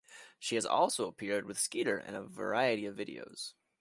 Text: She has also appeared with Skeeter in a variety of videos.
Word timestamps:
She 0.39 0.55
has 0.55 0.65
also 0.65 1.07
appeared 1.07 1.45
with 1.45 1.59
Skeeter 1.59 1.99
in 1.99 2.15
a 2.15 2.23
variety 2.23 2.87
of 2.87 2.95
videos. 2.95 3.53